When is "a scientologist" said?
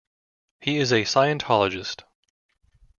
0.91-2.05